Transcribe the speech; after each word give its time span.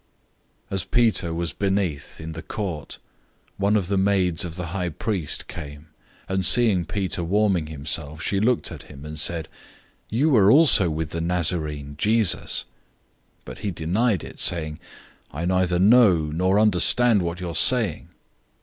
014:066 0.71 0.71
As 0.73 0.83
Peter 0.85 1.31
was 1.31 1.53
in 2.19 2.31
the 2.31 2.41
courtyard 2.41 2.87
below, 2.87 2.97
one 3.57 3.75
of 3.75 3.87
the 3.87 3.99
maids 3.99 4.43
of 4.43 4.55
the 4.55 4.65
high 4.73 4.89
priest 4.89 5.47
came, 5.47 5.89
014:067 6.27 6.33
and 6.33 6.45
seeing 6.47 6.85
Peter 6.85 7.23
warming 7.23 7.67
himself, 7.67 8.19
she 8.19 8.39
looked 8.39 8.71
at 8.71 8.81
him, 8.89 9.05
and 9.05 9.19
said, 9.19 9.47
"You 10.09 10.31
were 10.31 10.49
also 10.49 10.89
with 10.89 11.11
the 11.11 11.21
Nazarene, 11.21 11.93
Jesus!" 11.99 12.65
014:068 13.45 13.45
But 13.45 13.59
he 13.59 13.69
denied 13.69 14.23
it, 14.23 14.39
saying, 14.39 14.79
"I 15.29 15.45
neither 15.45 15.77
know, 15.77 16.15
nor 16.17 16.59
understand 16.59 17.21
what 17.21 17.39
you 17.39 17.49
are 17.49 17.53
saying." 17.53 18.09